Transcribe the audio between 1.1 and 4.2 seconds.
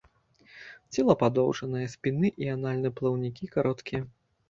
падоўжанае, спінны і анальны плаўнікі кароткія.